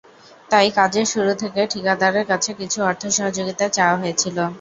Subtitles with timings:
[0.49, 4.37] তাই কাজের শুরু থেকে ঠিকাদারের কাছে কিছু অর্থ সহযোগিতা চাওয়া হয়েছিল।